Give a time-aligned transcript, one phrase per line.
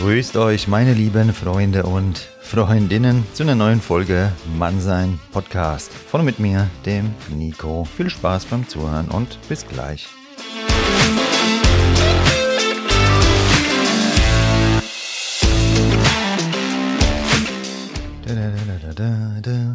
[0.00, 5.92] Grüßt euch, meine lieben Freunde und Freundinnen, zu einer neuen Folge Mannsein Podcast.
[5.92, 7.84] Vorne mit mir, dem Nico.
[7.84, 10.08] Viel Spaß beim Zuhören und bis gleich.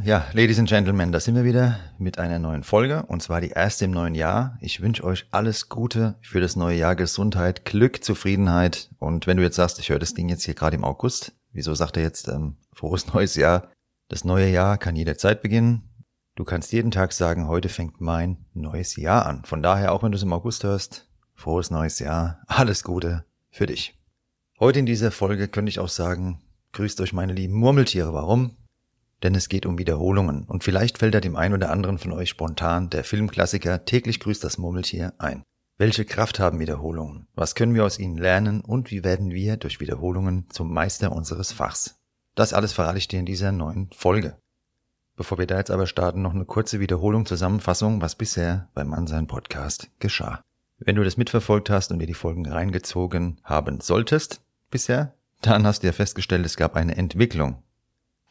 [0.05, 3.49] Ja, Ladies and Gentlemen, da sind wir wieder mit einer neuen Folge und zwar die
[3.49, 4.55] erste im neuen Jahr.
[4.61, 9.41] Ich wünsche euch alles Gute für das neue Jahr, Gesundheit, Glück, Zufriedenheit und wenn du
[9.41, 12.27] jetzt sagst, ich höre das Ding jetzt hier gerade im August, wieso sagt er jetzt
[12.27, 13.71] ähm, frohes neues Jahr?
[14.07, 15.89] Das neue Jahr kann jederzeit beginnen.
[16.35, 19.43] Du kannst jeden Tag sagen, heute fängt mein neues Jahr an.
[19.43, 23.65] Von daher, auch wenn du es im August hörst, frohes neues Jahr, alles Gute für
[23.65, 23.95] dich.
[24.59, 28.13] Heute in dieser Folge könnte ich auch sagen, grüßt euch meine lieben Murmeltiere.
[28.13, 28.55] Warum?
[29.25, 32.29] Denn es geht um Wiederholungen und vielleicht fällt da dem einen oder anderen von euch
[32.29, 35.43] spontan der Filmklassiker Täglich grüßt das Murmeltier ein.
[35.79, 37.27] Welche Kraft haben Wiederholungen?
[37.33, 41.51] Was können wir aus ihnen lernen und wie werden wir durch Wiederholungen zum Meister unseres
[41.51, 41.95] Fachs?
[42.35, 44.37] Das alles verrate ich dir in dieser neuen Folge.
[45.15, 49.25] Bevor wir da jetzt aber starten, noch eine kurze Wiederholung, Zusammenfassung, was bisher beim Mannsein
[49.25, 50.43] Podcast geschah.
[50.77, 55.81] Wenn du das mitverfolgt hast und dir die Folgen reingezogen haben solltest bisher, dann hast
[55.81, 57.63] du ja festgestellt, es gab eine Entwicklung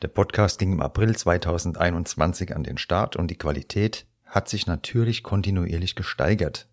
[0.03, 5.23] der Podcast ging im April 2021 an den Start und die Qualität hat sich natürlich
[5.23, 6.69] kontinuierlich gesteigert.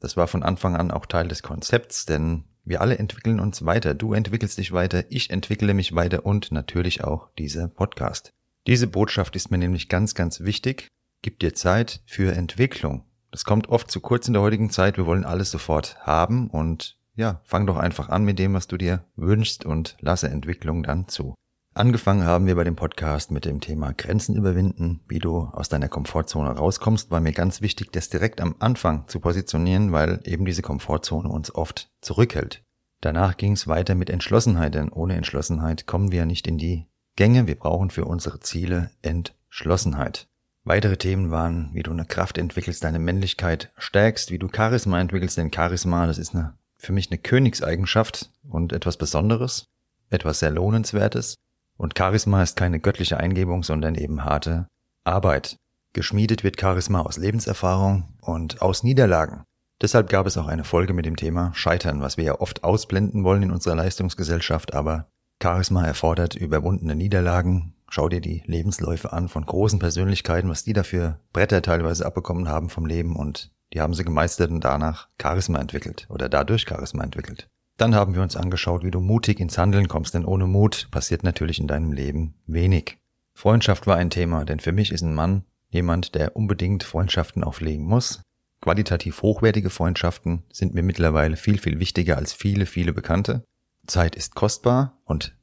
[0.00, 3.94] Das war von Anfang an auch Teil des Konzepts, denn wir alle entwickeln uns weiter.
[3.94, 8.32] Du entwickelst dich weiter, ich entwickle mich weiter und natürlich auch dieser Podcast.
[8.66, 10.88] Diese Botschaft ist mir nämlich ganz, ganz wichtig.
[11.22, 13.04] Gib dir Zeit für Entwicklung.
[13.30, 14.96] Das kommt oft zu kurz in der heutigen Zeit.
[14.96, 18.76] Wir wollen alles sofort haben und ja, fang doch einfach an mit dem, was du
[18.76, 21.34] dir wünschst und lasse Entwicklung dann zu.
[21.78, 25.86] Angefangen haben wir bei dem Podcast mit dem Thema Grenzen überwinden, wie du aus deiner
[25.86, 30.62] Komfortzone rauskommst, war mir ganz wichtig, das direkt am Anfang zu positionieren, weil eben diese
[30.62, 32.64] Komfortzone uns oft zurückhält.
[33.00, 37.46] Danach ging es weiter mit Entschlossenheit, denn ohne Entschlossenheit kommen wir nicht in die Gänge.
[37.46, 40.26] Wir brauchen für unsere Ziele Entschlossenheit.
[40.64, 45.36] Weitere Themen waren, wie du eine Kraft entwickelst, deine Männlichkeit stärkst, wie du Charisma entwickelst,
[45.36, 49.66] denn Charisma, das ist eine, für mich eine Königseigenschaft und etwas Besonderes,
[50.10, 51.36] etwas sehr Lohnenswertes.
[51.78, 54.68] Und Charisma ist keine göttliche Eingebung, sondern eben harte
[55.04, 55.56] Arbeit.
[55.94, 59.44] Geschmiedet wird Charisma aus Lebenserfahrung und aus Niederlagen.
[59.80, 63.22] Deshalb gab es auch eine Folge mit dem Thema Scheitern, was wir ja oft ausblenden
[63.22, 65.06] wollen in unserer Leistungsgesellschaft, aber
[65.40, 67.74] Charisma erfordert überwundene Niederlagen.
[67.88, 72.70] Schau dir die Lebensläufe an von großen Persönlichkeiten, was die dafür Bretter teilweise abbekommen haben
[72.70, 77.48] vom Leben und die haben sie gemeistert und danach Charisma entwickelt oder dadurch Charisma entwickelt.
[77.78, 81.22] Dann haben wir uns angeschaut, wie du mutig ins Handeln kommst, denn ohne Mut passiert
[81.22, 82.98] natürlich in deinem Leben wenig.
[83.34, 87.86] Freundschaft war ein Thema, denn für mich ist ein Mann jemand, der unbedingt Freundschaften auflegen
[87.86, 88.20] muss.
[88.60, 93.44] Qualitativ hochwertige Freundschaften sind mir mittlerweile viel, viel wichtiger als viele, viele Bekannte.
[93.86, 95.36] Zeit ist kostbar und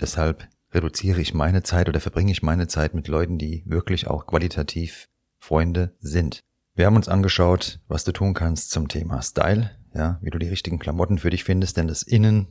[0.00, 4.26] deshalb reduziere ich meine Zeit oder verbringe ich meine Zeit mit Leuten, die wirklich auch
[4.26, 5.08] qualitativ
[5.38, 6.40] Freunde sind.
[6.74, 10.48] Wir haben uns angeschaut, was du tun kannst zum Thema Style, ja, wie du die
[10.48, 12.48] richtigen Klamotten für dich findest, denn das Innen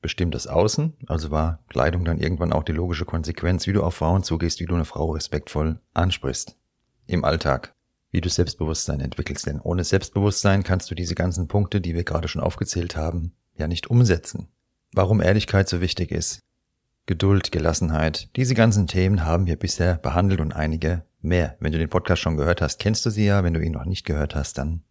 [0.00, 3.94] bestimmt das Außen, also war Kleidung dann irgendwann auch die logische Konsequenz, wie du auf
[3.94, 6.56] Frauen zugehst, wie du eine Frau respektvoll ansprichst.
[7.06, 7.74] Im Alltag.
[8.10, 12.28] Wie du Selbstbewusstsein entwickelst, denn ohne Selbstbewusstsein kannst du diese ganzen Punkte, die wir gerade
[12.28, 14.48] schon aufgezählt haben, ja nicht umsetzen.
[14.92, 16.40] Warum Ehrlichkeit so wichtig ist.
[17.06, 21.56] Geduld, Gelassenheit, diese ganzen Themen haben wir bisher behandelt und einige mehr.
[21.58, 23.42] Wenn du den Podcast schon gehört hast, kennst du sie ja.
[23.42, 24.82] Wenn du ihn noch nicht gehört hast, dann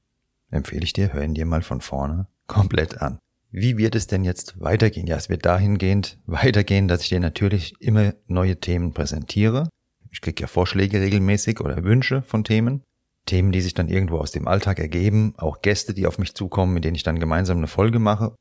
[0.51, 3.19] empfehle ich dir, hör ihn dir mal von vorne komplett an.
[3.51, 5.07] Wie wird es denn jetzt weitergehen?
[5.07, 9.67] Ja, es wird dahingehend weitergehen, dass ich dir natürlich immer neue Themen präsentiere.
[10.09, 12.83] Ich kriege ja Vorschläge regelmäßig oder Wünsche von Themen.
[13.25, 16.73] Themen, die sich dann irgendwo aus dem Alltag ergeben, auch Gäste, die auf mich zukommen,
[16.73, 18.35] mit denen ich dann gemeinsam eine Folge mache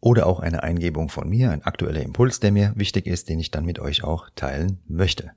[0.00, 3.50] oder auch eine Eingebung von mir, ein aktueller Impuls, der mir wichtig ist, den ich
[3.50, 5.32] dann mit euch auch teilen möchte.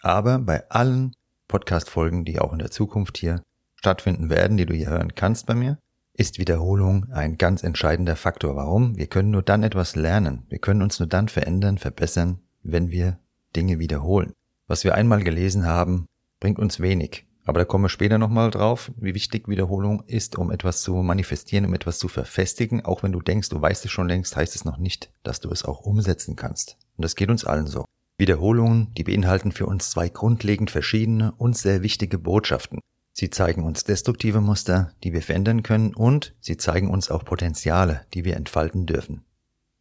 [0.00, 1.14] Aber bei allen
[1.46, 3.42] Podcast-Folgen, die auch in der Zukunft hier
[3.82, 5.76] stattfinden werden, die du hier hören kannst bei mir,
[6.14, 8.54] ist Wiederholung ein ganz entscheidender Faktor.
[8.54, 8.96] Warum?
[8.96, 10.44] Wir können nur dann etwas lernen.
[10.48, 13.18] Wir können uns nur dann verändern, verbessern, wenn wir
[13.56, 14.32] Dinge wiederholen.
[14.68, 16.06] Was wir einmal gelesen haben,
[16.38, 17.26] bringt uns wenig.
[17.44, 21.64] Aber da kommen wir später nochmal drauf, wie wichtig Wiederholung ist, um etwas zu manifestieren,
[21.64, 22.84] um etwas zu verfestigen.
[22.84, 25.50] Auch wenn du denkst, du weißt es schon längst, heißt es noch nicht, dass du
[25.50, 26.76] es auch umsetzen kannst.
[26.96, 27.84] Und das geht uns allen so.
[28.16, 32.78] Wiederholungen, die beinhalten für uns zwei grundlegend verschiedene und sehr wichtige Botschaften.
[33.12, 38.06] Sie zeigen uns destruktive Muster, die wir verändern können, und sie zeigen uns auch Potenziale,
[38.14, 39.24] die wir entfalten dürfen.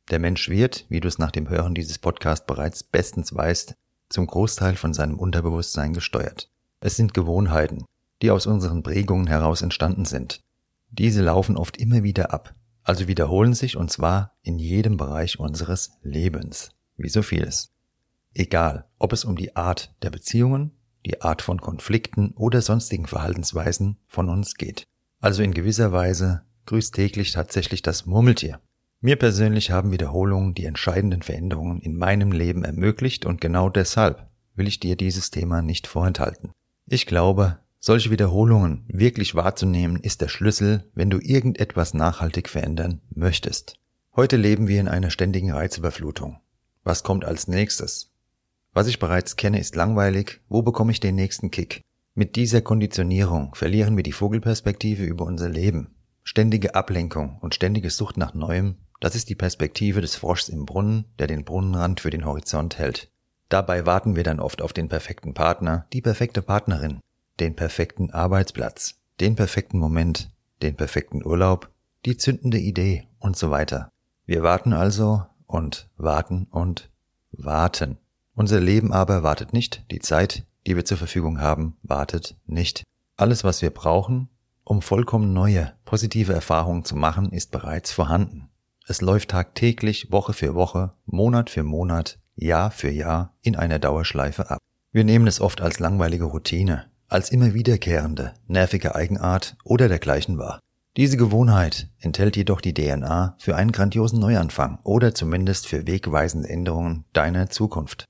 [0.10, 3.75] Der Mensch wird, wie du es nach dem Hören dieses Podcasts bereits bestens weißt,
[4.10, 6.51] zum Großteil von seinem Unterbewusstsein gesteuert.
[6.81, 7.86] Es sind Gewohnheiten,
[8.22, 10.44] die aus unseren Prägungen heraus entstanden sind.
[10.89, 12.54] Diese laufen oft immer wieder ab,
[12.84, 17.72] also wiederholen sich und zwar in jedem Bereich unseres Lebens, wie so vieles.
[18.34, 20.72] Egal, ob es um die Art der Beziehungen,
[21.06, 24.88] die Art von Konflikten oder sonstigen Verhaltensweisen von uns geht.
[25.19, 28.59] Also in gewisser Weise grüßt täglich tatsächlich das Murmeltier.
[29.00, 34.68] Mir persönlich haben Wiederholungen die entscheidenden Veränderungen in meinem Leben ermöglicht und genau deshalb will
[34.68, 36.51] ich dir dieses Thema nicht vorenthalten.
[36.86, 43.80] Ich glaube, solche Wiederholungen wirklich wahrzunehmen ist der Schlüssel, wenn du irgendetwas nachhaltig verändern möchtest.
[44.15, 46.39] Heute leben wir in einer ständigen Reizüberflutung.
[46.83, 48.11] Was kommt als nächstes?
[48.74, 50.40] Was ich bereits kenne, ist langweilig.
[50.48, 51.82] Wo bekomme ich den nächsten Kick?
[52.14, 55.96] Mit dieser Konditionierung verlieren wir die Vogelperspektive über unser Leben.
[56.24, 61.06] Ständige Ablenkung und ständige Sucht nach Neuem, das ist die Perspektive des Froschs im Brunnen,
[61.20, 63.12] der den Brunnenrand für den Horizont hält.
[63.50, 67.02] Dabei warten wir dann oft auf den perfekten Partner, die perfekte Partnerin,
[67.40, 70.32] den perfekten Arbeitsplatz, den perfekten Moment,
[70.62, 71.70] den perfekten Urlaub,
[72.06, 73.90] die zündende Idee und so weiter.
[74.26, 76.90] Wir warten also und warten und
[77.32, 77.98] warten.
[78.36, 82.83] Unser Leben aber wartet nicht, die Zeit, die wir zur Verfügung haben, wartet nicht.
[83.18, 84.30] Alles, was wir brauchen,
[84.63, 88.50] um vollkommen neue, positive Erfahrungen zu machen, ist bereits vorhanden.
[88.88, 94.50] Es läuft tagtäglich, Woche für Woche, Monat für Monat, Jahr für Jahr in einer Dauerschleife
[94.50, 94.60] ab.
[94.92, 100.60] Wir nehmen es oft als langweilige Routine, als immer wiederkehrende, nervige Eigenart oder dergleichen wahr.
[100.98, 107.06] Diese Gewohnheit enthält jedoch die DNA für einen grandiosen Neuanfang oder zumindest für wegweisende Änderungen
[107.13, 108.06] deiner Zukunft.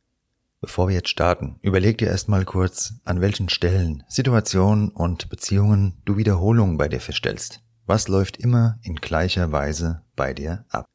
[0.63, 6.17] Bevor wir jetzt starten, überleg dir erstmal kurz, an welchen Stellen, Situationen und Beziehungen du
[6.17, 7.61] Wiederholungen bei dir feststellst.
[7.87, 10.85] Was läuft immer in gleicher Weise bei dir ab?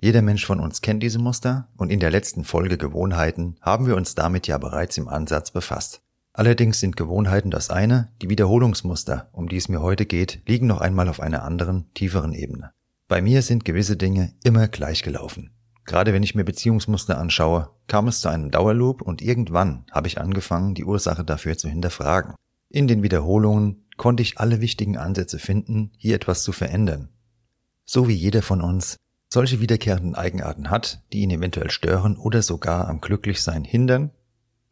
[0.00, 3.96] Jeder Mensch von uns kennt diese Muster und in der letzten Folge Gewohnheiten haben wir
[3.96, 6.02] uns damit ja bereits im Ansatz befasst.
[6.34, 10.80] Allerdings sind Gewohnheiten das eine, die Wiederholungsmuster, um die es mir heute geht, liegen noch
[10.80, 12.72] einmal auf einer anderen, tieferen Ebene.
[13.06, 15.50] Bei mir sind gewisse Dinge immer gleich gelaufen.
[15.84, 20.20] Gerade wenn ich mir Beziehungsmuster anschaue, kam es zu einem Dauerloop und irgendwann habe ich
[20.20, 22.34] angefangen, die Ursache dafür zu hinterfragen.
[22.70, 27.10] In den Wiederholungen konnte ich alle wichtigen Ansätze finden, hier etwas zu verändern.
[27.84, 28.96] So wie jeder von uns
[29.28, 34.10] solche wiederkehrenden Eigenarten hat, die ihn eventuell stören oder sogar am Glücklichsein hindern,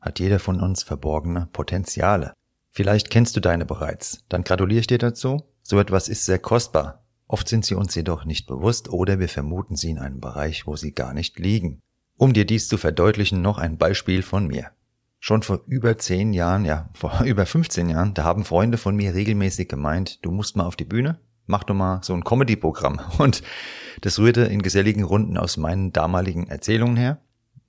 [0.00, 2.32] hat jeder von uns verborgene Potenziale.
[2.70, 5.42] Vielleicht kennst du deine bereits, dann gratuliere ich dir dazu.
[5.62, 7.04] So etwas ist sehr kostbar.
[7.26, 10.76] Oft sind sie uns jedoch nicht bewusst oder wir vermuten sie in einem Bereich, wo
[10.76, 11.80] sie gar nicht liegen.
[12.16, 14.72] Um dir dies zu verdeutlichen, noch ein Beispiel von mir.
[15.20, 19.14] Schon vor über zehn Jahren, ja, vor über 15 Jahren, da haben Freunde von mir
[19.14, 23.00] regelmäßig gemeint, du musst mal auf die Bühne, mach doch mal so ein Comedy-Programm.
[23.18, 23.42] Und
[24.00, 27.20] das rührte in geselligen Runden aus meinen damaligen Erzählungen her.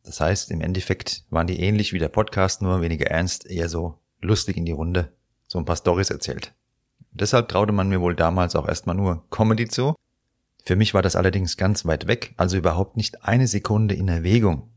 [0.03, 3.99] Das heißt, im Endeffekt waren die ähnlich wie der Podcast, nur weniger ernst, eher so
[4.21, 5.11] lustig in die Runde,
[5.47, 6.53] so ein paar Stories erzählt.
[7.11, 9.95] Deshalb traute man mir wohl damals auch erstmal nur Comedy zu.
[10.63, 14.69] Für mich war das allerdings ganz weit weg, also überhaupt nicht eine Sekunde in Erwägung.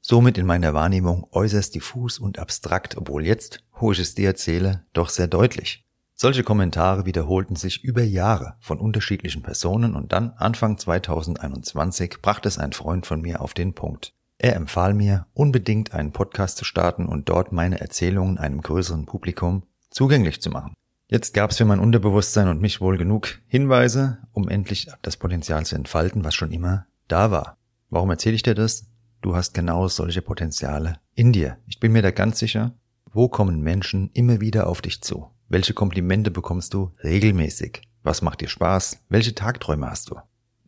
[0.00, 4.84] Somit in meiner Wahrnehmung äußerst diffus und abstrakt, obwohl jetzt, wo ich es dir erzähle,
[4.92, 5.84] doch sehr deutlich.
[6.14, 12.58] Solche Kommentare wiederholten sich über Jahre von unterschiedlichen Personen und dann Anfang 2021 brachte es
[12.58, 14.14] ein Freund von mir auf den Punkt.
[14.42, 19.64] Er empfahl mir, unbedingt einen Podcast zu starten und dort meine Erzählungen einem größeren Publikum
[19.90, 20.72] zugänglich zu machen.
[21.08, 25.66] Jetzt gab es für mein Unterbewusstsein und mich wohl genug Hinweise, um endlich das Potenzial
[25.66, 27.58] zu entfalten, was schon immer da war.
[27.90, 28.86] Warum erzähle ich dir das?
[29.20, 31.58] Du hast genau solche Potenziale in dir.
[31.66, 32.72] Ich bin mir da ganz sicher.
[33.12, 35.28] Wo kommen Menschen immer wieder auf dich zu?
[35.50, 37.82] Welche Komplimente bekommst du regelmäßig?
[38.02, 39.04] Was macht dir Spaß?
[39.10, 40.16] Welche Tagträume hast du?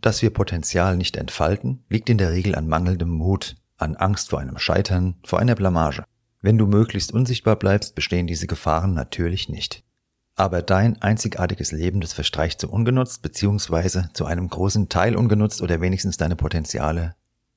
[0.02, 4.40] Dass wir Potenzial nicht entfalten, liegt in der Regel an mangelndem Mut, an Angst vor
[4.40, 6.04] einem Scheitern, vor einer Blamage.
[6.40, 9.84] Wenn du möglichst unsichtbar bleibst, bestehen diese Gefahren natürlich nicht.
[10.34, 15.80] Aber dein einzigartiges Leben, das verstreicht so ungenutzt, beziehungsweise zu einem großen Teil ungenutzt oder
[15.80, 17.14] wenigstens deine Potenziale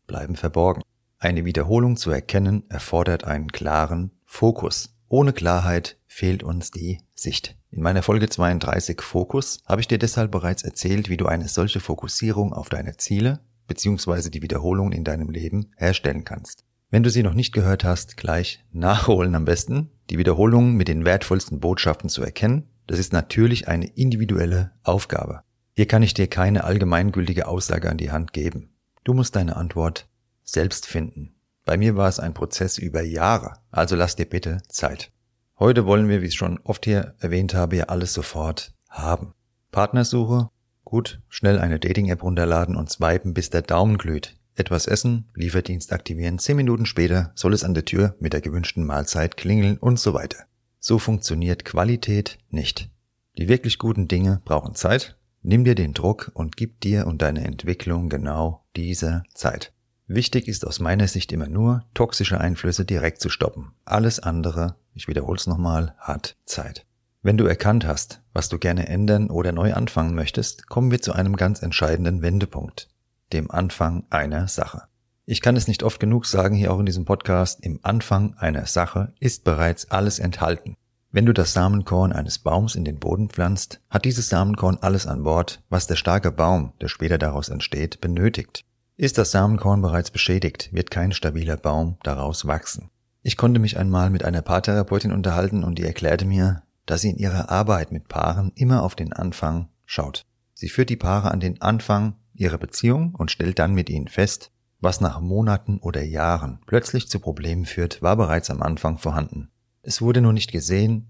[0.07, 0.81] bleiben verborgen.
[1.17, 4.95] Eine Wiederholung zu erkennen erfordert einen klaren Fokus.
[5.07, 7.55] Ohne Klarheit fehlt uns die Sicht.
[7.71, 11.79] In meiner Folge 32 Fokus habe ich dir deshalb bereits erzählt, wie du eine solche
[11.79, 14.29] Fokussierung auf deine Ziele bzw.
[14.29, 16.63] die Wiederholung in deinem Leben herstellen kannst.
[16.89, 19.89] Wenn du sie noch nicht gehört hast, gleich nachholen am besten.
[20.09, 25.41] Die Wiederholungen mit den wertvollsten Botschaften zu erkennen, das ist natürlich eine individuelle Aufgabe.
[25.73, 28.69] Hier kann ich dir keine allgemeingültige Aussage an die Hand geben.
[29.03, 30.07] Du musst deine Antwort
[30.43, 31.35] selbst finden.
[31.65, 35.11] Bei mir war es ein Prozess über Jahre, also lass dir bitte Zeit.
[35.57, 39.33] Heute wollen wir, wie ich schon oft hier erwähnt habe, ja alles sofort haben.
[39.71, 40.49] Partnersuche?
[40.95, 44.37] Gut, schnell eine Dating-App runterladen und swipen, bis der Daumen glüht.
[44.55, 48.85] Etwas essen, Lieferdienst aktivieren, zehn Minuten später soll es an der Tür mit der gewünschten
[48.85, 50.45] Mahlzeit klingeln und so weiter.
[50.79, 52.89] So funktioniert Qualität nicht.
[53.37, 55.17] Die wirklich guten Dinge brauchen Zeit.
[55.41, 59.73] Nimm dir den Druck und gib dir und deine Entwicklung genau diese Zeit.
[60.07, 63.73] Wichtig ist aus meiner Sicht immer nur, toxische Einflüsse direkt zu stoppen.
[63.83, 66.85] Alles andere, ich wiederhole es nochmal, hat Zeit.
[67.25, 71.11] Wenn du erkannt hast, was du gerne ändern oder neu anfangen möchtest, kommen wir zu
[71.11, 72.87] einem ganz entscheidenden Wendepunkt,
[73.33, 74.83] dem Anfang einer Sache.
[75.25, 78.67] Ich kann es nicht oft genug sagen hier auch in diesem Podcast, im Anfang einer
[78.67, 80.75] Sache ist bereits alles enthalten.
[81.09, 85.23] Wenn du das Samenkorn eines Baums in den Boden pflanzt, hat dieses Samenkorn alles an
[85.23, 88.65] Bord, was der starke Baum, der später daraus entsteht, benötigt.
[88.97, 92.91] Ist das Samenkorn bereits beschädigt, wird kein stabiler Baum daraus wachsen.
[93.23, 97.17] Ich konnte mich einmal mit einer Paartherapeutin unterhalten und die erklärte mir, dass sie in
[97.17, 100.25] ihrer Arbeit mit Paaren immer auf den Anfang schaut.
[100.53, 104.51] Sie führt die Paare an den Anfang ihrer Beziehung und stellt dann mit ihnen fest,
[104.79, 109.49] was nach Monaten oder Jahren plötzlich zu Problemen führt, war bereits am Anfang vorhanden.
[109.81, 111.07] Es wurde nur nicht gesehen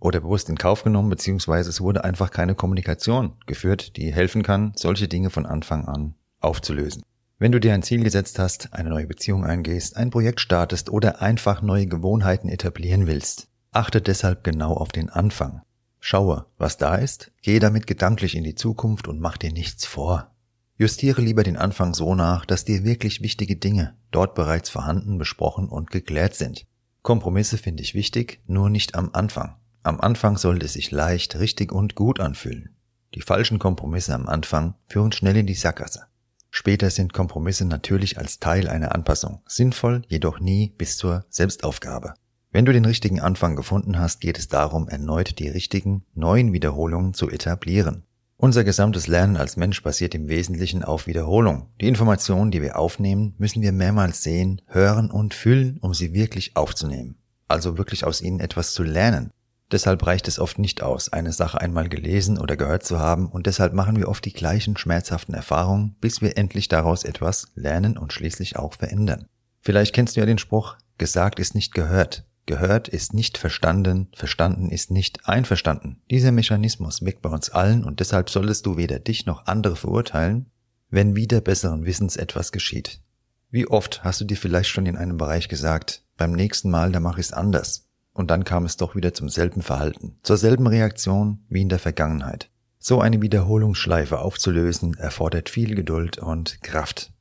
[0.00, 4.72] oder bewusst in Kauf genommen, beziehungsweise es wurde einfach keine Kommunikation geführt, die helfen kann,
[4.76, 7.02] solche Dinge von Anfang an aufzulösen.
[7.40, 11.22] Wenn du dir ein Ziel gesetzt hast, eine neue Beziehung eingehst, ein Projekt startest oder
[11.22, 15.62] einfach neue Gewohnheiten etablieren willst, achte deshalb genau auf den Anfang.
[16.00, 20.34] Schaue, was da ist, gehe damit gedanklich in die Zukunft und mach dir nichts vor.
[20.76, 25.68] Justiere lieber den Anfang so nach, dass dir wirklich wichtige Dinge dort bereits vorhanden, besprochen
[25.68, 26.66] und geklärt sind.
[27.02, 29.56] Kompromisse finde ich wichtig, nur nicht am Anfang.
[29.82, 32.76] Am Anfang sollte es sich leicht, richtig und gut anfühlen.
[33.14, 36.04] Die falschen Kompromisse am Anfang führen schnell in die Sackgasse.
[36.50, 42.14] Später sind Kompromisse natürlich als Teil einer Anpassung sinnvoll, jedoch nie bis zur Selbstaufgabe.
[42.50, 47.12] Wenn du den richtigen Anfang gefunden hast, geht es darum, erneut die richtigen, neuen Wiederholungen
[47.12, 48.04] zu etablieren.
[48.40, 51.70] Unser gesamtes Lernen als Mensch basiert im Wesentlichen auf Wiederholung.
[51.80, 56.56] Die Informationen, die wir aufnehmen, müssen wir mehrmals sehen, hören und fühlen, um sie wirklich
[56.56, 57.16] aufzunehmen.
[57.48, 59.30] Also wirklich aus ihnen etwas zu lernen.
[59.70, 63.46] Deshalb reicht es oft nicht aus, eine Sache einmal gelesen oder gehört zu haben und
[63.46, 68.14] deshalb machen wir oft die gleichen schmerzhaften Erfahrungen, bis wir endlich daraus etwas lernen und
[68.14, 69.26] schließlich auch verändern.
[69.60, 72.24] Vielleicht kennst du ja den Spruch, gesagt ist nicht gehört.
[72.48, 76.00] Gehört ist nicht verstanden, verstanden ist nicht einverstanden.
[76.10, 80.46] Dieser Mechanismus wirkt bei uns allen und deshalb solltest du weder dich noch andere verurteilen,
[80.88, 83.02] wenn wieder besseren Wissens etwas geschieht.
[83.50, 87.00] Wie oft hast du dir vielleicht schon in einem Bereich gesagt, beim nächsten Mal, da
[87.00, 91.44] mach ich's anders und dann kam es doch wieder zum selben Verhalten, zur selben Reaktion
[91.50, 92.48] wie in der Vergangenheit.
[92.78, 97.12] So eine Wiederholungsschleife aufzulösen erfordert viel Geduld und Kraft.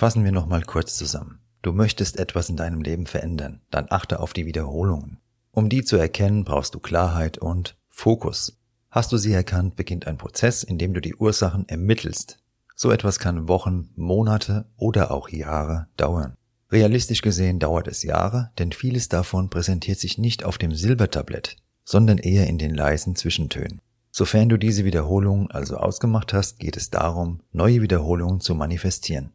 [0.00, 1.40] Fassen wir nochmal kurz zusammen.
[1.60, 5.18] Du möchtest etwas in deinem Leben verändern, dann achte auf die Wiederholungen.
[5.50, 8.58] Um die zu erkennen, brauchst du Klarheit und Fokus.
[8.90, 12.38] Hast du sie erkannt, beginnt ein Prozess, in dem du die Ursachen ermittelst.
[12.74, 16.32] So etwas kann Wochen, Monate oder auch Jahre dauern.
[16.72, 22.16] Realistisch gesehen dauert es Jahre, denn vieles davon präsentiert sich nicht auf dem Silbertablett, sondern
[22.16, 23.82] eher in den leisen Zwischentönen.
[24.12, 29.34] Sofern du diese Wiederholungen also ausgemacht hast, geht es darum, neue Wiederholungen zu manifestieren.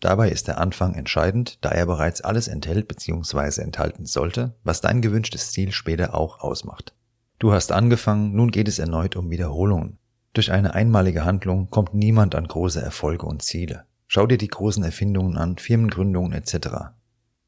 [0.00, 3.62] Dabei ist der Anfang entscheidend, da er bereits alles enthält bzw.
[3.62, 6.94] enthalten sollte, was dein gewünschtes Ziel später auch ausmacht.
[7.38, 9.98] Du hast angefangen, nun geht es erneut um Wiederholungen.
[10.32, 13.84] Durch eine einmalige Handlung kommt niemand an große Erfolge und Ziele.
[14.06, 16.94] Schau dir die großen Erfindungen an, Firmengründungen etc.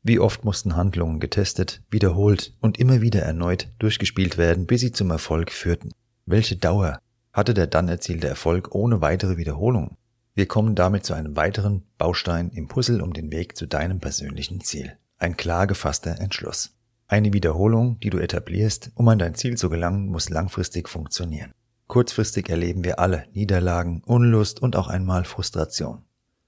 [0.02, 5.11] Wie oft mussten Handlungen getestet, wiederholt und immer wieder erneut durchgespielt werden, bis sie zum
[5.11, 5.93] Erfolg führten?
[6.25, 6.99] Welche Dauer
[7.33, 9.97] hatte der dann erzielte Erfolg ohne weitere Wiederholungen?
[10.38, 14.61] Wir kommen damit zu einem weiteren Baustein im Puzzle um den Weg zu deinem persönlichen
[14.61, 14.97] Ziel.
[15.18, 16.76] Ein klar gefasster Entschluss.
[17.09, 21.50] Eine Wiederholung, die du etablierst, um an dein Ziel zu gelangen, muss langfristig funktionieren.
[21.88, 26.04] Kurzfristig erleben wir alle Niederlagen, Unlust und auch einmal Frustration.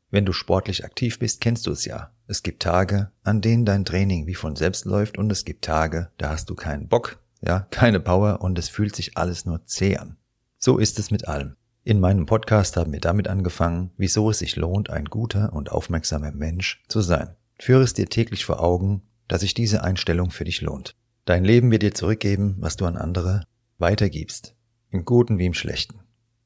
[0.09, 2.13] Wenn du sportlich aktiv bist, kennst du es ja.
[2.29, 6.13] Es gibt Tage, an denen dein Training wie von selbst läuft und es gibt Tage,
[6.17, 9.97] da hast du keinen Bock, ja, keine Power und es fühlt sich alles nur zäh
[9.97, 10.17] an.
[10.59, 11.57] So ist es mit allem.
[11.91, 16.31] In meinem Podcast haben wir damit angefangen, wieso es sich lohnt, ein guter und aufmerksamer
[16.31, 17.35] Mensch zu sein.
[17.59, 20.95] Führe es dir täglich vor Augen, dass sich diese Einstellung für dich lohnt.
[21.25, 23.43] Dein Leben wird dir zurückgeben, was du an andere
[23.79, 24.55] weitergibst.
[24.91, 25.99] Im Guten wie im Schlechten.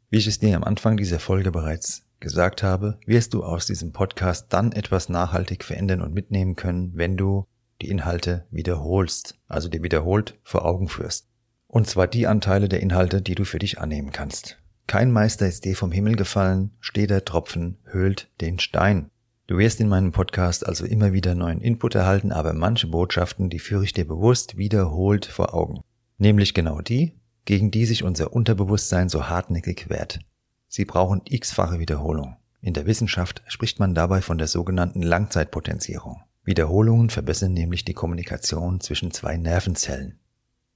[0.09, 3.93] Wie ich es dir am Anfang dieser Folge bereits gesagt habe, wirst du aus diesem
[3.93, 7.45] Podcast dann etwas nachhaltig verändern und mitnehmen können, wenn du
[7.83, 11.29] die Inhalte wiederholst, also dir wiederholt vor Augen führst.
[11.67, 14.59] Und zwar die Anteile der Inhalte, die du für dich annehmen kannst.
[14.87, 19.11] Kein Meister ist dir vom Himmel gefallen, steht der Tropfen, höhlt den Stein.
[19.47, 23.59] Du wirst in meinem Podcast also immer wieder neuen Input erhalten, aber manche Botschaften, die
[23.59, 25.83] führe ich dir bewusst wiederholt vor Augen.
[26.19, 27.13] Nämlich genau die,
[27.45, 30.21] gegen die sich unser Unterbewusstsein so hartnäckig wehrt.
[30.69, 32.37] Sie brauchen x-fache Wiederholung.
[32.61, 36.23] In der Wissenschaft spricht man dabei von der sogenannten Langzeitpotenzierung.
[36.45, 40.19] Wiederholungen verbessern nämlich die Kommunikation zwischen zwei Nervenzellen.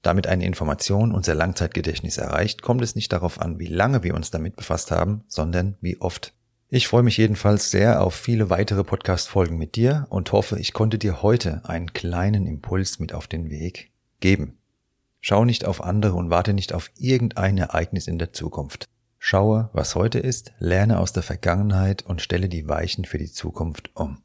[0.08, 4.30] Damit eine Information unser Langzeitgedächtnis erreicht, kommt es nicht darauf an, wie lange wir uns
[4.30, 6.32] damit befasst haben, sondern wie oft.
[6.70, 10.96] Ich freue mich jedenfalls sehr auf viele weitere Podcast-Folgen mit dir und hoffe, ich konnte
[10.96, 14.56] dir heute einen kleinen Impuls mit auf den Weg geben.
[15.20, 18.86] Schau nicht auf andere und warte nicht auf irgendein Ereignis in der Zukunft.
[19.18, 23.90] Schaue, was heute ist, lerne aus der Vergangenheit und stelle die Weichen für die Zukunft
[23.92, 24.22] um.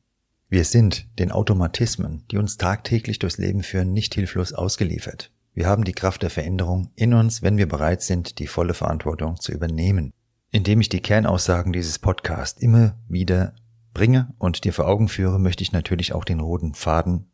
[0.48, 5.33] Wir sind den Automatismen, die uns tagtäglich durchs Leben führen, nicht hilflos ausgeliefert.
[5.56, 9.40] Wir haben die Kraft der Veränderung in uns, wenn wir bereit sind, die volle Verantwortung
[9.40, 10.12] zu übernehmen.
[10.50, 13.54] Indem ich die Kernaussagen dieses Podcasts immer wieder
[13.94, 17.32] bringe und dir vor Augen führe, möchte ich natürlich auch den roten Faden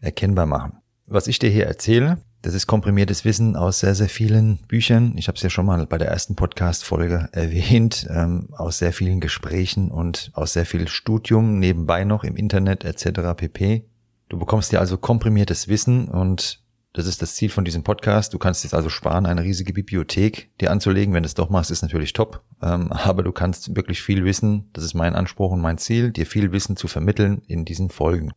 [0.00, 0.78] erkennbar machen.
[1.06, 5.14] Was ich dir hier erzähle, das ist komprimiertes Wissen aus sehr, sehr vielen Büchern.
[5.16, 9.20] Ich habe es ja schon mal bei der ersten Podcast-Folge erwähnt, ähm, aus sehr vielen
[9.20, 13.34] Gesprächen und aus sehr viel Studium nebenbei noch im Internet etc.
[13.36, 13.84] pp.
[14.28, 16.62] Du bekommst dir also komprimiertes Wissen und
[16.98, 18.34] das ist das Ziel von diesem Podcast.
[18.34, 21.14] Du kannst jetzt also sparen, eine riesige Bibliothek dir anzulegen.
[21.14, 22.42] Wenn du es doch machst, ist natürlich top.
[22.60, 24.68] Ähm, aber du kannst wirklich viel wissen.
[24.72, 28.32] Das ist mein Anspruch und mein Ziel, dir viel Wissen zu vermitteln in diesen Folgen.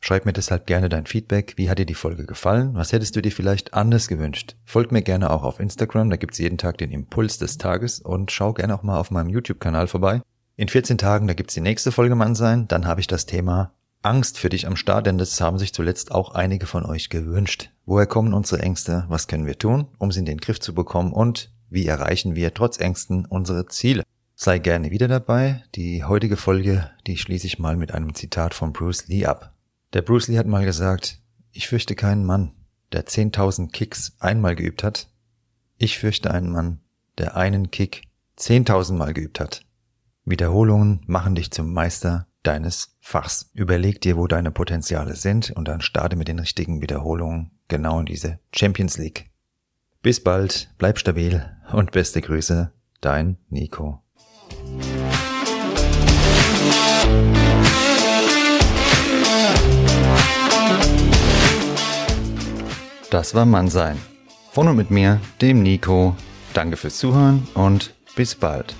[0.00, 1.54] Schreib mir deshalb gerne dein Feedback.
[1.56, 2.74] Wie hat dir die Folge gefallen?
[2.74, 4.56] Was hättest du dir vielleicht anders gewünscht?
[4.64, 6.10] Folg mir gerne auch auf Instagram.
[6.10, 9.28] Da gibt's jeden Tag den Impuls des Tages und schau gerne auch mal auf meinem
[9.28, 10.20] YouTube-Kanal vorbei.
[10.56, 12.66] In 14 Tagen, da gibt's die nächste Folge Mann sein.
[12.66, 16.10] Dann habe ich das Thema Angst für dich am Start, denn das haben sich zuletzt
[16.10, 17.70] auch einige von euch gewünscht.
[17.84, 19.04] Woher kommen unsere Ängste?
[19.08, 21.12] Was können wir tun, um sie in den Griff zu bekommen?
[21.12, 24.02] Und wie erreichen wir trotz Ängsten unsere Ziele?
[24.34, 25.62] Sei gerne wieder dabei.
[25.74, 29.54] Die heutige Folge, die schließe ich mal mit einem Zitat von Bruce Lee ab.
[29.92, 31.20] Der Bruce Lee hat mal gesagt,
[31.52, 32.52] ich fürchte keinen Mann,
[32.92, 35.10] der 10.000 Kicks einmal geübt hat.
[35.76, 36.80] Ich fürchte einen Mann,
[37.18, 38.04] der einen Kick
[38.38, 39.66] 10.000 Mal geübt hat.
[40.24, 43.50] Wiederholungen machen dich zum Meister deines Fachs.
[43.54, 48.06] Überleg dir, wo deine Potenziale sind und dann starte mit den richtigen Wiederholungen genau in
[48.06, 49.30] diese Champions League.
[50.02, 54.02] Bis bald, bleib stabil und beste Grüße, dein Nico.
[63.10, 63.98] Das war Mannsein.
[64.52, 66.16] Von und mit mir, dem Nico.
[66.54, 68.74] Danke fürs Zuhören und bis bald.